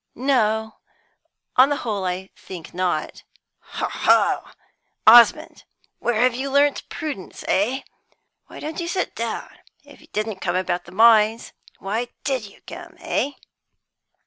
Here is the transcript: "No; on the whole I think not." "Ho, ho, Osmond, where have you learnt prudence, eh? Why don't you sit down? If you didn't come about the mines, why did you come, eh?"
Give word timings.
"No; 0.15 0.77
on 1.57 1.69
the 1.69 1.75
whole 1.75 2.05
I 2.05 2.31
think 2.35 2.73
not." 2.73 3.21
"Ho, 3.59 3.87
ho, 3.87 4.49
Osmond, 5.05 5.63
where 5.99 6.19
have 6.23 6.33
you 6.33 6.49
learnt 6.49 6.89
prudence, 6.89 7.43
eh? 7.47 7.83
Why 8.47 8.59
don't 8.59 8.79
you 8.79 8.87
sit 8.87 9.13
down? 9.15 9.59
If 9.83 10.01
you 10.01 10.07
didn't 10.07 10.41
come 10.41 10.55
about 10.55 10.85
the 10.85 10.91
mines, 10.91 11.53
why 11.77 12.07
did 12.23 12.47
you 12.47 12.61
come, 12.65 12.95
eh?" 12.97 13.33